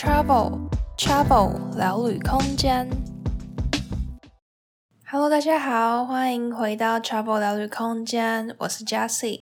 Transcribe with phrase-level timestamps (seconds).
[0.00, 0.60] Travel
[0.96, 2.88] Travel 聊旅空间。
[5.10, 9.40] Hello，大家好，欢迎回到 Travel 聊旅空间，我是 Jessie。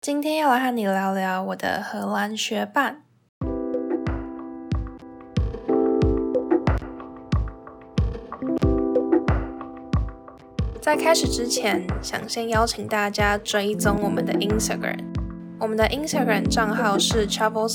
[0.00, 3.02] 今天要来和你聊聊我的荷兰学伴。
[10.80, 15.00] 在开始之前，想先邀请大家追踪我们的 Instagram。
[15.58, 17.68] 我们的 Instagram 账号是 Travel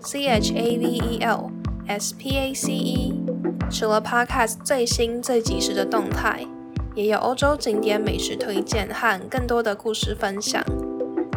[0.00, 1.50] C H A V E L
[1.86, 3.22] S P A C E，。
[3.70, 6.46] 除了 Podcast 最新最及时的动态，
[6.94, 10.62] 也有欧洲景点美食推荐和更多的故事分享。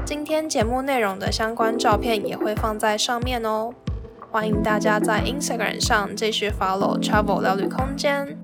[0.05, 3.71] 今天节目内容的相关照片也会放在上面哦。
[4.31, 8.37] 欢迎大家在 Instagram 上继续 follow Travel 聊旅空间。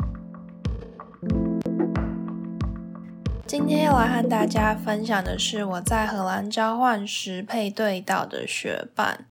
[3.45, 9.27] 今天要来和大家分享的是我在荷兰交换时配对到的学伴。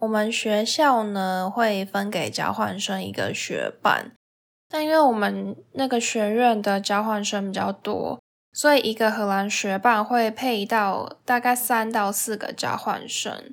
[0.00, 4.12] 我们学校呢会分给交换生一个学伴，
[4.68, 8.18] 但因为我们那个学院的交换生比较多，
[8.52, 13.52] 所以一个荷兰学伴会配到大概三到四个交换生。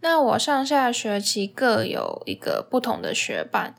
[0.00, 3.74] 那我上下学期各有一个不同的学伴。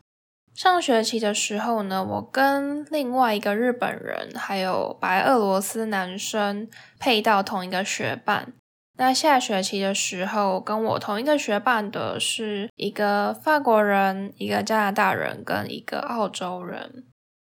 [0.54, 8.54] 上学期的时候呢，我跟另外一个日本人还有白俄罗斯男生配到同一个学伴。
[8.98, 17.04] 那下学期的时候，跟我同一个学伴的是一个法国人、一个加拿大人跟一个澳洲人。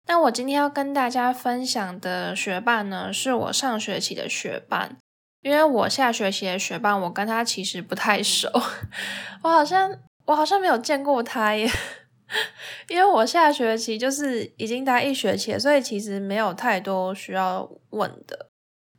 [0.07, 4.97] 那我今天要跟大家分享的学伴呢，是我上学期的学伴，
[5.41, 8.49] 因为我下学期的学伴，我跟他其实不太熟，
[9.43, 9.93] 我好像
[10.25, 11.69] 我好像没有见过他耶。
[12.89, 18.47] 因为我下学期就是已经待一学期了，所以其实没有太多需要问的，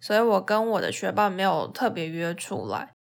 [0.04, 2.90] 所以我跟我的学伴没有特别约出来。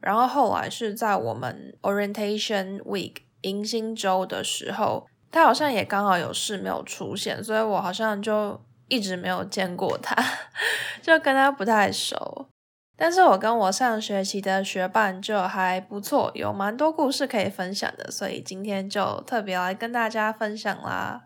[0.00, 8.58] 然后后来是在我们 Orientation Week 迎新周的时候，他好像也刚好有事没有出现，所以我好像就
[8.88, 10.16] 一直没有见过他，
[11.02, 12.48] 就跟他不太熟。
[12.96, 21.24] 但是我跟我上学期的学伴就还不错，有蛮多故事可以分享的，所以今天就特别来跟大家分享啦。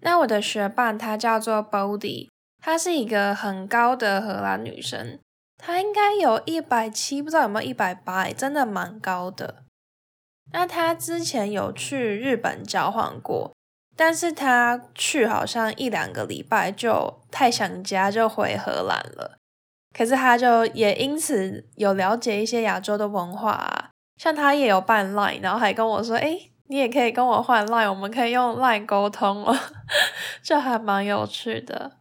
[0.00, 2.28] 那我的学伴他叫做 Bodie，
[2.66, 5.20] 她是一个很高的荷兰女生，
[5.56, 9.62] 她应该有一百七，不知道有没有一百八，真的蛮高的。
[10.52, 13.52] 那她之前有去日本交换过，
[13.94, 19.36] 但是她去好像一两个礼拜就太想家，就回荷兰了。
[19.96, 29.56] 可是他就也因此有了解一些亚洲的文化啊，像他也有办 Line，然后还跟我说：“诶，你也可以跟我换 Line，我们可以用 Line 沟通哦。
[30.42, 31.95] ”这还蛮有趣的。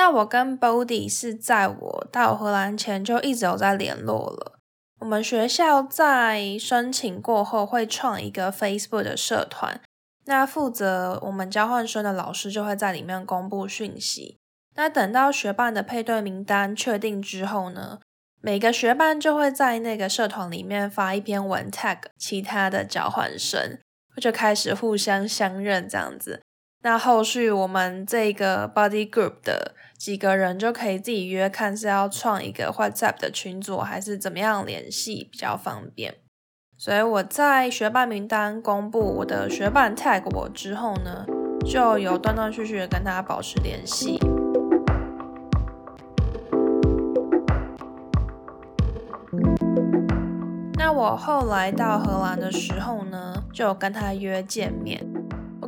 [0.00, 4.58] 那我跟 Body 是在我到荷兰前就一直有在联络了。
[5.00, 9.78] 我们学校在申请过后会创一个 Facebook 的社团，
[10.24, 14.38] 那负责我们交换生的老师就会在里面公布讯息。
[14.74, 17.98] 那等到学伴的配对名单确定之后呢，
[18.40, 23.78] 每个学伴就会在那个社团里面发一篇文 tag 其他的交换生，
[24.18, 26.40] 就开始互相相认这样子。
[26.82, 36.14] 那后续我们这个 body group 的几个人就可以自己约看是要创一个 WhatsApp 的群组，还是怎么样联系比较方便。
[36.78, 41.26] 所以我在学伴名单公布我的学伴 tag 我之后呢，
[41.66, 44.18] 就有断断续续的跟他保持联系。
[50.78, 55.19] 那我后来到荷兰的时候呢，就跟他约见面。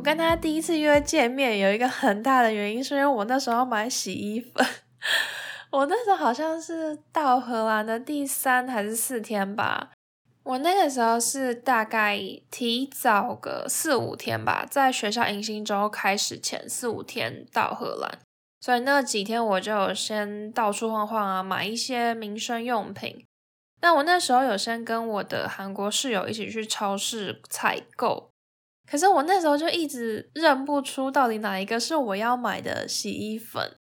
[0.03, 4.67] 跟他第一次约见面有一个很大的原因，是因为我那时候要买洗衣粉。
[5.71, 9.91] 我那时候好像是到荷兰的第三还是四天吧。
[10.43, 12.19] 我那个时候是大概
[12.51, 18.19] 提早个四五天吧，在学校迎新周开始前四五天到荷兰，
[18.59, 23.25] 所以那几天我就先到处晃晃啊，买一些民生用品。
[23.81, 28.29] 那我那时候有先跟我的韩国室友一起去超市采购，
[28.89, 33.75] 可是我那时候就一直认不出到底哪一个是我要买的洗衣粉，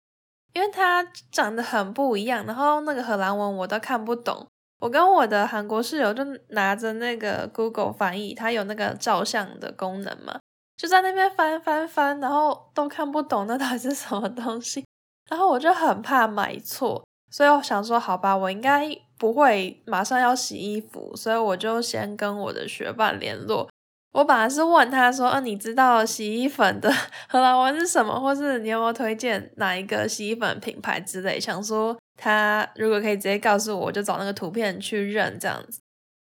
[0.52, 4.46] 因为它长得很不一样，然后那个荷兰文我都看不懂。
[4.80, 10.38] 我跟我的韩国室友就拿着那个 Google 翻译，它有那个照相的功能嘛，
[10.76, 14.84] 就在那边翻翻翻，然后都看不懂那到底是什么东西，
[15.28, 17.04] 然后我就很怕买错。
[17.30, 23.68] 所以我想说，好吧，我应该不会马上要洗衣服，所以我就先跟我的学伴联络。
[24.12, 26.90] 我本来是问他说，啊，你知道洗衣粉的
[27.28, 35.80] 荷兰文是什么，或是你有没有推荐哪一个洗衣粉品牌之类，想说他如果可以直接告诉我，我就找那个图片去认这样子。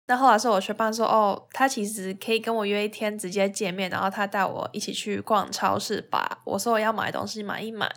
[0.09, 6.39] 那后来是我学霸说，哦，他其实可以跟我约一天直接见面，然后他带我一起去逛超市吧。
[6.45, 7.91] 我说我要买东西买一买，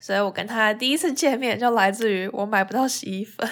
[0.00, 3.48] 所以我跟他第一次见面就来自于我买不到洗衣粉。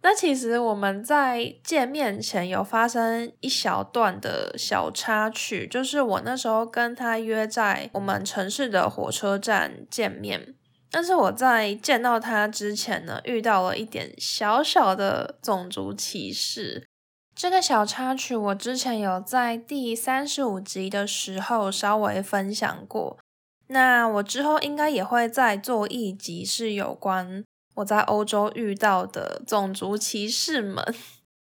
[0.00, 10.54] 那其实我们在见面前有发生一小段的小插曲，就是我那时候跟他约在我们城市的火车站见面。
[10.90, 16.86] 但是我在见到他之前呢，遇到了一点小小的种族歧视。
[17.34, 23.18] 这个小插曲我之前有在第三十五集的时候稍微分享过。
[23.66, 27.44] 那我之后应该也会再做一集，是有关
[27.78, 30.84] 我在欧洲遇到的种族歧视们。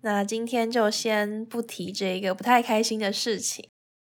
[0.01, 3.69] 那今天就先不提这个不太开心的事情。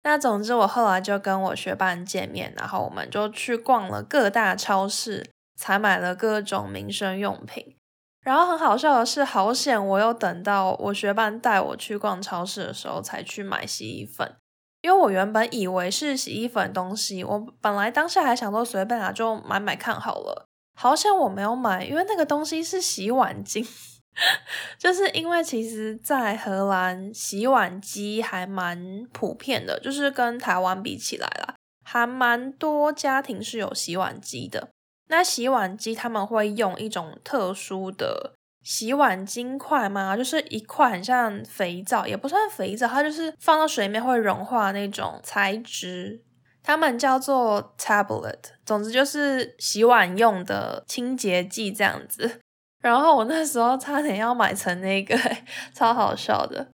[0.04, 7.76] 那总之，我后来就跟我学伴见面，然后我们就去逛了各大超市，采买了各种民生用品。
[8.20, 14.36] 然后很好笑的是，好险我又等到我学伴带我去逛超市的时候才去买洗衣粉，
[14.82, 20.46] 因为我原本以为是洗衣粉东西，我本来当下还想说随便啊，就买买看好了。
[20.74, 23.66] 好像我没有买，因为那个东西是洗碗精。
[24.78, 34.68] 就是因为其实，在荷兰洗碗机还蛮普遍的，就是跟台湾比起来啦，还蛮多家庭是有洗碗机的。
[35.08, 40.14] 那洗碗机他们会用一种特殊的洗碗精块吗？
[40.14, 46.22] 就是一块很像肥皂，也不算肥皂，它就是放到水里面会融化那种材质，
[46.62, 48.38] 他们叫做 tablet。
[48.64, 52.40] 总之就是洗碗用的清洁剂这样子。
[52.80, 55.16] 然后我那时候差点要买成那个，
[55.72, 56.68] 超好笑的。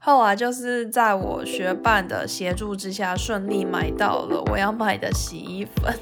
[0.00, 5.94] 后来就是在我学伴的协助之下，顺利买到了我要买的洗衣粉。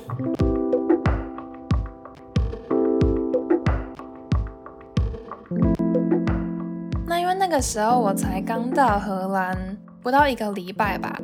[7.07, 11.21] 那因为那个时候我才刚到荷兰，不到一个礼拜吧，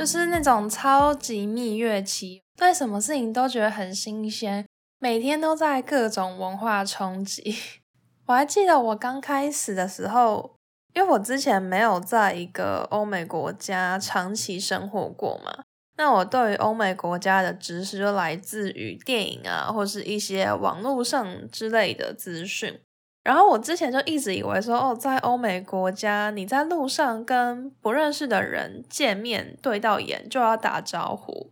[0.00, 4.64] 就是那种超级蜜月期，对什么事情都觉得很新鲜。
[4.98, 7.54] 每天都在各种文化冲击。
[8.24, 10.56] 我还记得我刚开始的时候，
[10.94, 15.64] 因为我之前没有在一个欧美国家长期生活过嘛，
[15.98, 22.80] 那我对于欧美国家的知识就来自于电影啊，或是一些网络上之类的资讯。
[23.22, 31.50] 然后我之前就一直以为说，哦，在欧美国家，你在路上跟不认识的人见面对到眼就要打招呼。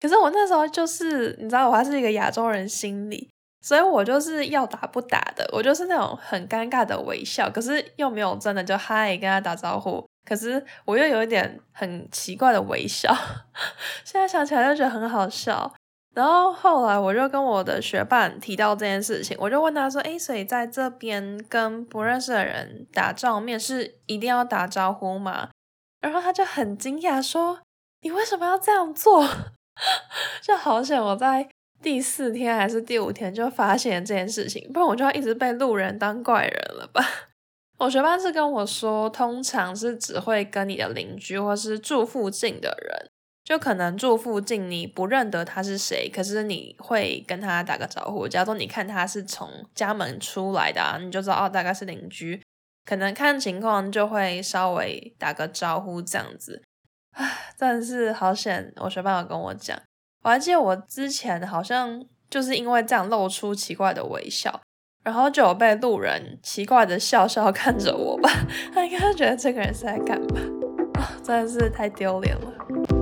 [0.00, 3.28] 可是我那时候就是，你知道，我还是一个亚洲人心理，
[3.60, 13.14] 所以我就是要打不打的，我就是那种很尴尬的微笑，可是又没有真的就嗨跟他打招呼，可是我又有一点很奇怪的微笑，
[14.04, 15.70] 现在想起来就觉得很好笑。
[16.14, 25.50] 然后后来我就跟我的学伴提到这件事情，我就问他说：“诶，所以在这边跟不认识的人打照面是一定要打招呼吗？”
[26.02, 27.60] 然后他就很惊讶说
[28.02, 29.24] ：“你为什么要这样做？”
[30.42, 31.48] 就好险，我在
[31.80, 37.02] 第四天还是第五天就发现这件事情，不然我就要一直被路人当怪人了吧？
[37.78, 43.10] 我学伴是跟我说，通常是只会跟你的邻居或是住附近的人，
[43.50, 48.28] 就可能住附近你不认得他是谁，可是你会跟他打个招呼。
[48.28, 52.40] 假如说你看他是从家门出来的啊，你就知道哦，大概是邻居，
[52.86, 56.62] 可能看情况就会稍微打个招呼这样子。
[57.16, 58.72] 唉，真的是好险！
[58.76, 59.76] 我学爸有跟我讲，
[60.22, 64.60] 我还记得我之前好像就是因为这样露出奇怪的微笑，
[65.02, 68.30] 然后就有被路人奇怪的笑笑看着我吧，
[68.72, 70.40] 他应该觉得这个人是在干嘛？
[71.00, 72.99] 啊， 真的是太丢脸了。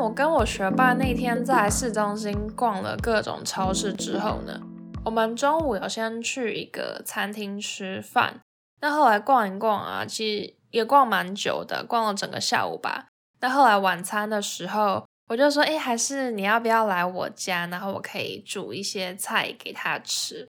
[0.00, 4.58] 我跟我学霸那天在市中心逛了各种超市之后呢，
[5.04, 8.40] 我们中午有先去一个餐厅吃饭，
[8.80, 13.08] 那后来逛一逛啊，其实也逛蛮久的，逛了整个下午吧。
[13.40, 20.48] 那后来晚餐的时候，我就说，诶，还是你要不要来我家，然后我可以煮一些菜给他吃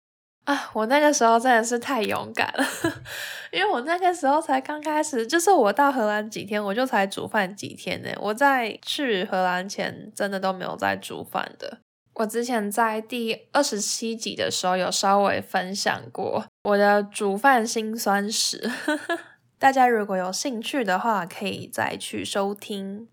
[0.44, 0.70] 啊？
[0.72, 2.64] 我那个时候真的是太勇敢了，
[3.52, 8.10] 因为我那个时候才刚开始，就是我到荷兰几天，我就才煮饭几天呢。
[8.20, 11.78] 我在去荷兰前，真的都没有在煮饭的。
[12.14, 18.70] 我之前在第二十七集的时候有稍微分享过我的煮饭辛酸史，
[19.58, 23.08] 大家如果有兴趣的话，可以再去收听。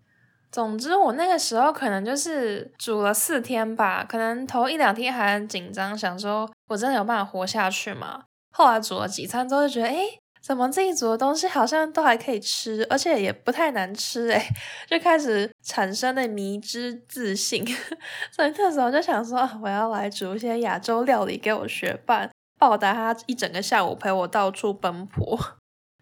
[0.52, 8.24] 总之，我那个时候可能就是煮了四天吧，可能头一两天还很紧张，想说我真的有办法活下去吗？
[8.54, 14.42] 后来煮了几餐之后就觉得，诶，怎么自己煮的东西好像都还可以吃，而且也不太难吃诶，
[14.88, 17.64] 就开始产生了迷之自信。
[18.30, 25.38] 所以那时候就想说，我要来煮一些亚洲料理给我学伴，报答他一整个下午陪我到处奔波。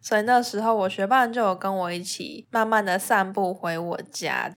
[0.02, 4.50] 所以那时候我学伴就有跟我一起慢慢的散步回我家，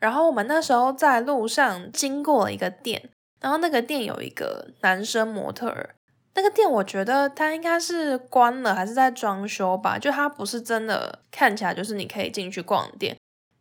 [0.00, 5.94] 然后我们那时候在路上经过了一个店，然后那个店有一个男生模特儿。
[6.34, 9.98] 那个店我觉得它应该是关了，还是在装修吧？
[9.98, 13.16] 就它不是真的看起来就是你可以进去逛店，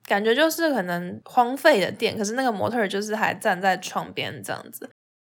[0.06, 2.16] 感觉就是可能荒废的店。
[2.16, 4.90] 可是那个模特儿就是还站在窗边这样子。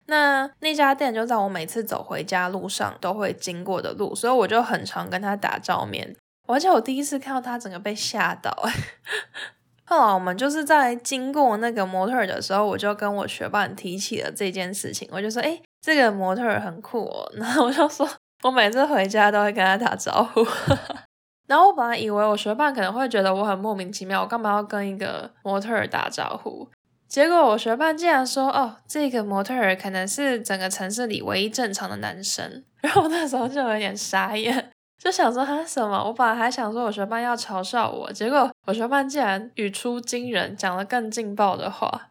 [0.07, 6.17] 那那家店就在我每次走回家路上都会经过的路，所以我就很常跟他打照面。
[6.47, 8.55] 而且我第一次看到他，整个被吓到。
[9.87, 18.09] 后来我们就是在经过那个模特儿的时候，我就跟我学伴提起了这件事情，我就说：“哎。”这个模特儿很酷哦， 然后我就说，
[18.43, 20.43] 我每次回家都会跟他打招呼。
[21.47, 26.67] 然后我本来以为我学伴可能会觉得我很莫名其妙，我干嘛要跟一个模特儿打招呼？
[27.07, 32.65] 结果我学伴竟然说，哦，这个模特儿可能是整个城市里唯一正常的男生。
[32.81, 34.71] 然后那时候就有点傻眼，
[35.05, 36.03] 就想说他什么？
[36.03, 42.09] 我本来还想说我学伴要嘲笑我，结果我学伴竟然语出惊人，讲了更劲爆的话。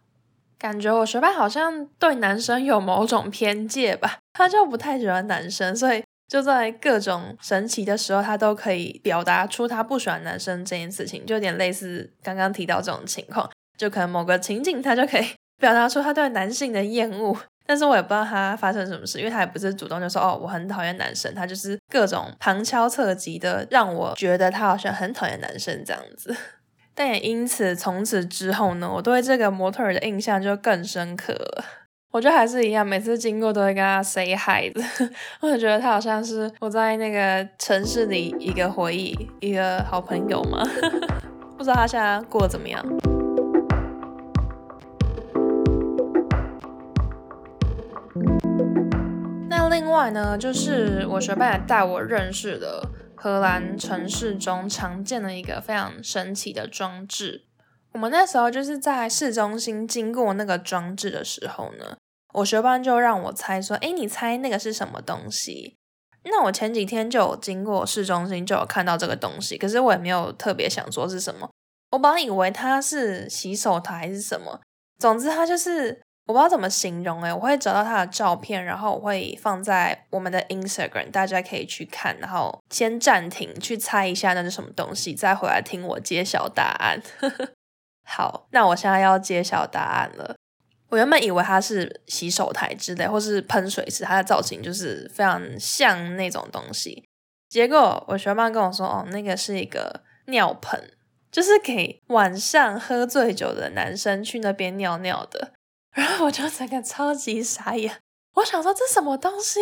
[0.59, 15.25] 感觉我学伴好像对男生有某种偏见吧，他就不太喜欢男生，所以就在各种神奇的时候，他都可以表达出他不喜欢男生这件事情，就有点类似刚刚提到这种情况，就可能某个情景他就可以
[15.59, 17.35] 表达出他对男性的厌恶，
[17.65, 26.35] 但是我也不知道他发生什么事，因为他也不是主动就说哦，我很讨厌男生，他就是各种旁敲侧击的让我觉得他好像很讨厌男生这样子。
[26.95, 31.65] 但也因此，从此之后呢，我对这个模特儿的印象就更深刻了。
[32.11, 34.83] 我觉得还是一样，每次经过都会跟他 say hi 的。
[35.41, 40.63] 我就觉得他好像是我在那个城市里一个回忆，一个好朋友嘛。
[41.57, 42.85] 不知道他现在过得怎么样？
[49.73, 52.87] 另外呢，就是我学伴也带我认识的。
[53.15, 57.45] 荷兰城市中常见的一个非常神奇的装置，
[57.93, 61.95] 我们那时候就是在市中心经过那个装置的时候呢，
[62.33, 65.77] 我学伴就让我猜说，诶，你猜那个是什么东西？
[66.25, 71.49] 那我前几天就有经过市中心，就有看到这个东西，可是我也没有特别想说是什么，
[71.91, 74.59] 我本来以为它是洗手台还是什么，
[74.99, 76.02] 总之它就是。
[76.25, 87.01] 我不知道怎么形容诶，我会找到他的照片，然后我会放在我们的 Instagram，大家可以去看，然后先暂停去猜一下那是什么东西，再回来听我揭晓答案。
[88.07, 90.35] 好，那我现在要揭晓答案了。
[90.89, 97.03] 我原本以为它是洗手台之类，或是喷水池，它的造型就是非常像那种东西。
[97.49, 100.91] 结果我学伴跟我说，哦，那个是一个尿盆，
[101.31, 105.51] 就是给晚上喝醉酒的男生去那边尿尿的。
[105.93, 107.99] 然后我就整个超级傻眼，
[108.35, 109.59] 我想说这什么东西？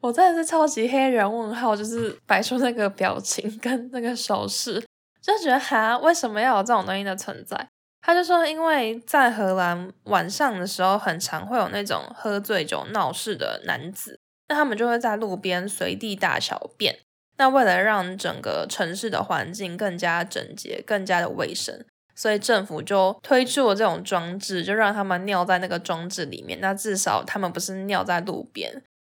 [0.00, 4.84] 我真的是超级黑人问号，就是摆出那个表情跟那个手势，
[5.22, 7.68] 就觉得哈，为什么要有这种东西的存在？
[8.02, 16.98] 他就说，因为在荷兰晚上的时候，很常会有那种喝醉酒闹事的男子，那他们就会在路边随地大小便。
[17.38, 21.84] 那为了让整个城市的环境更加整洁、更加的卫生。
[22.14, 26.60] 所以政府就推出了这种装置，就让他们尿在那个装置里面。
[26.60, 28.72] 那至少他们不是尿在路边。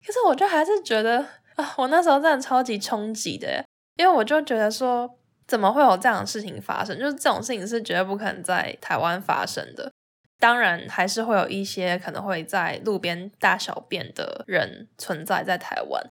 [0.06, 1.26] 可是我就还是觉得
[1.56, 3.64] 啊，我那时候真的超级冲击的，
[3.96, 6.98] 因为我就觉得说，怎么会有这样的事情发生？
[6.98, 9.90] 就是这种事情是绝对不可能在台湾发生的。
[10.38, 16.06] 当然，还是会有一些可能会在路边大小便的人存在在台湾。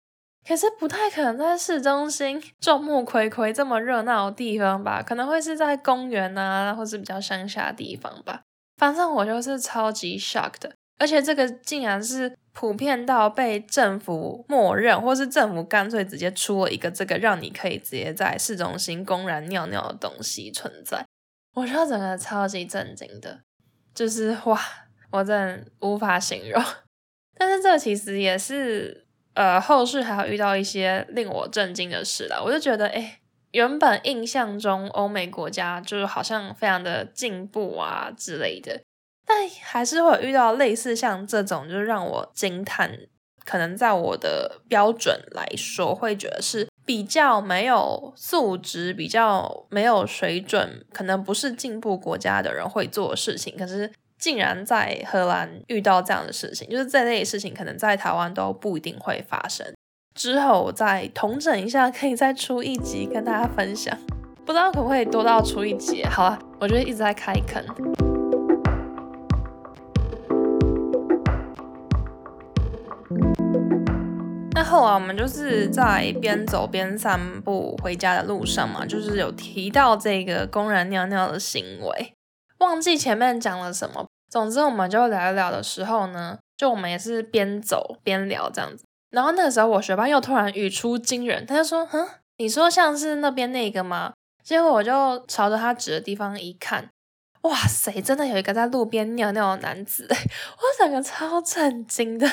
[0.47, 5.03] 可是不太可能在市中心 众目睽睽这么热闹的地方吧？
[5.03, 8.43] 可能会是在公园啊，或是比较乡下地方吧。
[8.77, 21.07] 反正我就是超级 shock 的，而且这个竟然是普遍到被政府默认，或是政府干脆直接出了一个这个让你可以直接在市中心公然尿尿的东西存在。
[21.55, 23.41] 我觉得整个超级震惊的，
[23.95, 24.61] 就是哇，
[25.11, 26.63] 我真的无法形容。
[27.39, 29.04] 但是这其实也是。
[29.35, 33.19] 呃，后续还有遇到一些令我震惊的事啦，我就觉得，哎，
[33.51, 38.81] 原本印象中欧美国家就是好像非常的进步啊之类的，
[39.27, 42.97] 但还是会遇到类似像这种，就是让我惊叹，
[43.45, 53.91] 可能在我的标准来说，会觉得是比较没有素质、比较没有水准，可能不是进步国家的人会做的事情，可是。
[54.25, 59.67] 竟然在荷兰遇到这样的事情，就是这类事情可能在台湾都不一定会发生。
[60.15, 63.95] 之后我再统整一下，可以再出一集跟大家分享。
[64.47, 66.03] 不知道可不可以多到出一集？
[66.07, 67.63] 好了，我觉得一直在开坑。
[74.55, 82.15] 那后来我们就是在边走边散步回家的路上嘛，就是有提到这个公然尿尿的行为，
[82.61, 84.07] 忘记前面讲了什么。
[84.35, 88.83] 总之，我们就聊一聊的时候呢，就我们也是边走边聊这样子。
[89.11, 92.05] 然后那个时候，我学霸又突然语出惊人，他就说：“哼，
[92.39, 94.13] 你说像是那边那个吗？”
[94.43, 96.91] 结果我就朝着他指的地方一看，
[97.43, 102.29] 哇塞，真的有一个在路边尿尿的男子， 我整个超震惊的。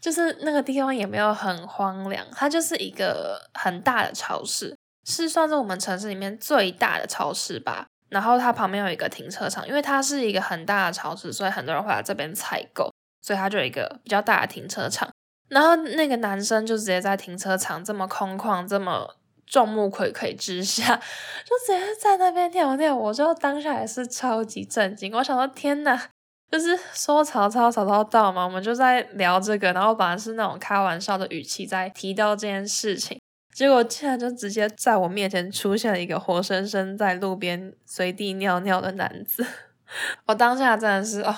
[0.00, 7.88] 就是那个地方也没有很荒凉，它就是一个很大的超市，是算是我们城市里面最大的超市吧。
[8.14, 12.90] 然后它旁边有一个停车场，因为它是一个很大的超市，所以很多人会来这边采购，
[13.20, 15.10] 所以它就有一个比较大的停车场。
[15.48, 19.16] 然后那个男生就直接在停车场这么空旷、这么
[19.46, 20.96] 众目睽睽之下，
[21.44, 22.96] 就直接在那边跳跳。
[22.96, 26.08] 我就当下也是超级震惊，我想说天哪！
[26.50, 33.20] 就是说曹操，曹操到嘛，我们就在聊这个，然后本来是那种开玩笑的语气在提到这件事情，
[33.54, 39.46] 结果竟然就直接在我面前出现了一个活生生在路边随地尿尿的男子，
[40.26, 41.34] 我当下真的是哦，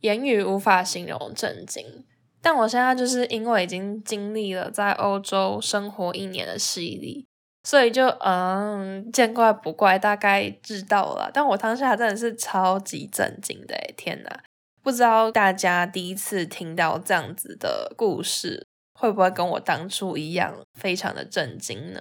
[0.00, 2.04] 言语无法形容震惊。
[2.42, 7.26] 但我现在就是因为已经经历了在欧洲生活一年的洗礼。
[7.64, 11.28] 所以就嗯，见怪不怪，大概知道了。
[11.34, 14.44] 但我当下真的是超级震惊的，天哪！
[14.84, 22.00] 不知道大家第一次听到这样子的故事，会不会跟我当初一样，非常的震惊呢？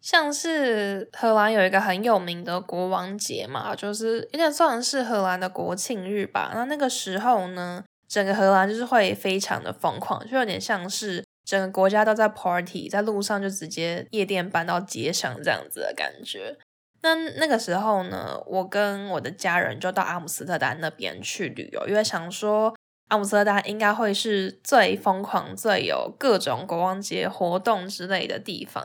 [0.00, 6.52] 像是荷兰有一个很有名的国王节嘛，就是有点算是荷兰的国庆日吧。
[6.54, 11.22] 那那个时候呢，整个荷兰就是会非常的疯狂，就有点像是。
[11.46, 16.56] 整个国家都在 party，在路上就直接夜店搬到街上这样子的感觉。
[17.02, 22.74] 那那个时候呢，我跟我的家人就到阿姆斯特丹那边去旅游，因为想说
[23.08, 28.84] 阿姆斯特丹应该会是最疯狂、最有各种国王节活动之类的地方。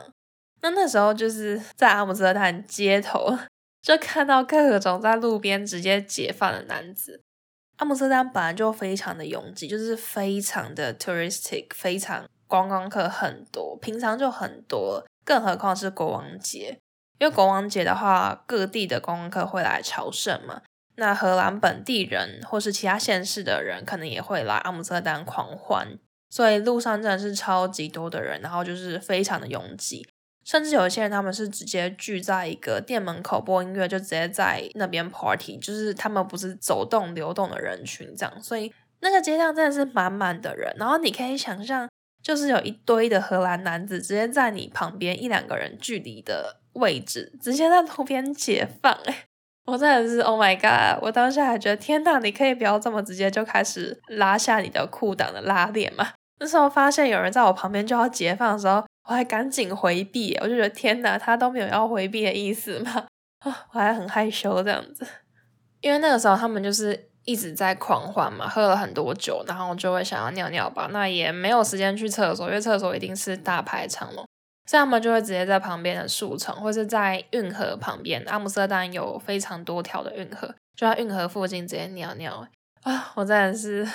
[0.62, 3.38] 那那时候就是在阿姆斯特丹街头，
[3.80, 7.22] 就看到各种在路边直接解放的男子。
[7.78, 12.26] 阿姆斯特丹本来就非常的拥挤， 就是非常的 touristic，非常。
[12.46, 16.76] 观光客很多，平常就很多，更何况是国王节。
[17.20, 20.60] 因为国王节的话，各地的观光客会来朝圣嘛。
[21.00, 25.98] 那荷兰本地人或是其他县市的人，可能也会来阿姆斯特丹狂欢。
[26.28, 30.06] 所以路上真的是超级多的人，然后就是非常的拥挤。
[30.44, 38.42] 甚至有一些人，他们是直接聚在一个店门口播音乐，就直接在那边 party，就是他们不是走动流动的人群这样。
[38.42, 41.88] 所以那个街上真的是满满的人，然后你可以想象。
[42.22, 49.24] 就是有一堆的荷兰男子，直接在你旁边一两个人距离的位置，直接在路边解放，哎，
[49.70, 51.02] 我真的是 Oh my God！
[51.02, 56.08] 我当时还觉得天呐，你可以不要这么直接就开始拉下你的裤裆的拉链嘛？
[56.40, 63.06] 那时候发现有人在我旁边就要解放的时候，我还赶紧回避，我就觉得天呐，他都没有要回避的意思嘛，
[63.44, 65.06] 啊，我还很害羞这样子，
[65.80, 67.08] 因为那个时候他们就是。
[67.26, 70.88] 一直在狂欢嘛，喝了很多酒，然后就会想要尿尿吧。
[70.90, 74.26] 那也没有时间去厕所，因为厕所一定是大排长龙，
[74.66, 78.22] 所以他们就会直接在旁边的树丛，或是在运河旁边。
[78.26, 82.46] 阿姆斯特丹有非常多条的运河，就在运河附近直接尿尿。
[82.82, 83.86] 啊，我真的是，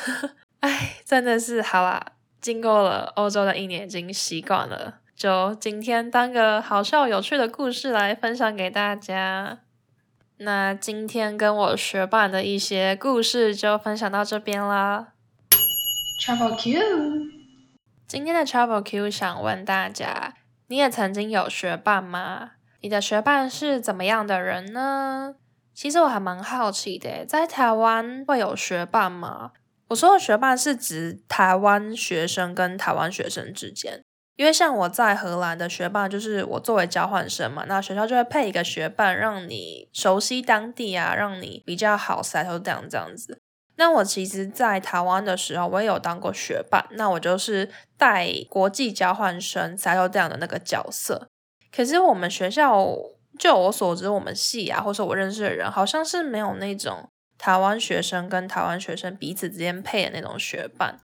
[0.59, 2.05] 哎，真的是好啦。
[2.41, 4.99] 经过了欧洲的一年，已经习惯了。
[5.15, 9.59] 就今天当个好笑有趣的故事来分享给大家。
[10.37, 15.13] 那今天跟我学伴的一些故事就分享到这边啦。
[16.21, 16.79] Travel Q，
[18.05, 20.33] 今天的 Travel Q 想问大家，
[20.67, 22.51] 你也曾经有学伴吗？
[22.81, 25.35] 你的学伴是怎么样的人呢？
[25.73, 29.51] 其实我还蛮好奇的，在台湾会有学伴吗？
[29.89, 34.01] 我说的学伴是指台湾学生跟台湾学生之间。
[34.35, 43.41] 因为像我在荷兰的学伴，就是我作为交换生嘛，那学校就会配一个学伴，让你熟悉当地啊，让你比较好 settle down 这样子。
[43.77, 51.27] 那我其实，在台湾的时候，我也有当过学伴，那我就是带国际交换生 settle down 的那个角色。
[51.75, 52.87] 可是我们学校，
[53.37, 60.99] 就我所知，我们系啊，或者我认识的人，好像是没有那种台湾学生跟台湾学生彼此之间配的那种学伴。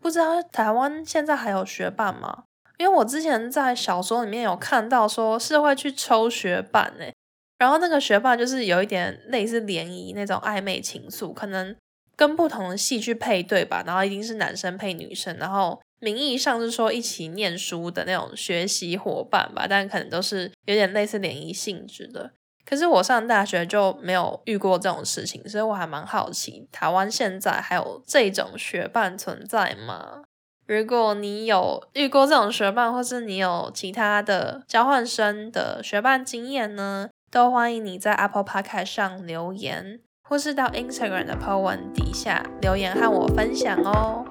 [0.00, 2.44] 不知道台湾现在还有学伴吗？
[2.78, 7.12] 因为我之前在小说里面有看到，说是会去抽学伴诶，
[7.58, 11.76] 然后那个学伴就是有一点类似联谊那种暧昧情愫，可能
[12.22, 22.30] 跟不同的戏去配对吧，然后一定是男生配女生，然后名义上是说一起念书的那种学习伙伴吧，但可能都是有点类似联谊性质的。
[22.64, 30.22] 可是我上大学就没有遇过这种事情，所以我还蛮好奇，台湾现在还有这种学伴存在吗？
[30.68, 39.98] 如果你有遇过这种学伴，或是你有其他的交换生的学伴经验呢，都欢迎你在 Apple Podcast 上留言，
[40.32, 44.24] 或是到 Instagram 的 po 文底下留言和我分享哦。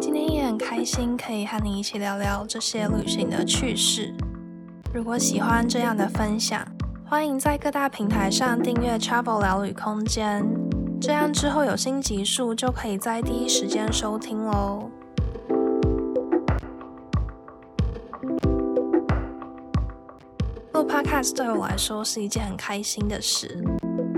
[0.00, 4.12] 今天也很开心可以和你一起聊聊这些旅行的趣事。
[4.92, 6.66] 如果喜欢这样的分享，
[7.06, 10.44] 欢迎在各大平台上订阅 Travel 聊旅空间，
[11.00, 14.90] 这样之后有新集数就可以在第一时间收听喽。
[20.90, 23.62] Podcast 对我来说是一件很开心的事，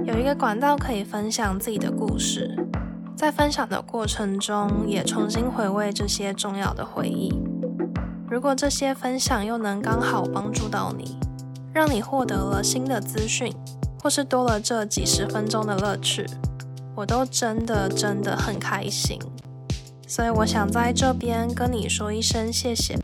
[0.06, 2.50] 有一个管道可以分享自己的故事。
[3.14, 7.30] 在分享的过程中，也重新回味这些重要的回忆。
[8.30, 11.18] 如果这些分享又能刚好帮助到你，
[11.74, 13.52] 让你获得了新的资讯，
[14.02, 16.24] 或是多了这几十分钟的乐趣，
[16.96, 19.18] 我都真的真的很开心。
[20.08, 22.98] 所以我想在这边跟你说一声谢谢，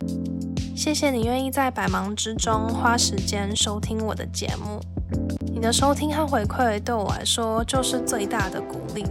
[0.78, 4.80] 谢谢你愿意在百忙之中花时间收听我的节目。
[5.52, 9.04] 你的收听和回馈对我来说就是最大的鼓励。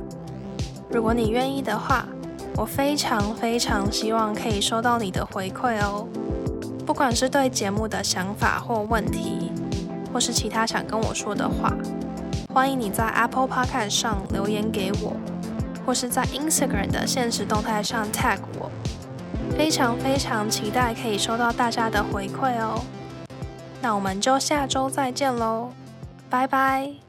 [0.90, 2.08] 如果你愿意的话，
[2.56, 6.08] 我非常非常希望可以收到你的回馈哦。
[6.86, 9.52] 不管是对节目的想法或问题，
[10.14, 11.74] 或是其他想跟我说的话，
[12.54, 15.18] 欢迎你在 Apple Podcast 上留言给我，
[15.86, 18.72] 或是在 Instagram 的现实动态上 tag 我。
[19.58, 22.80] 非常非常期待可以收到大家的回馈哦。
[23.82, 25.70] 那我们就下周再见喽，
[26.30, 27.07] 拜拜。